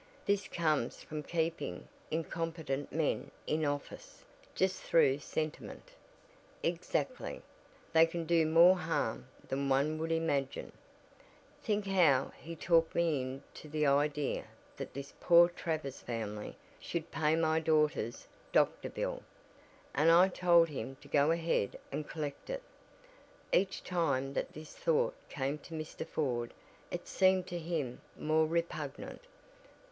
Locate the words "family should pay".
16.01-17.35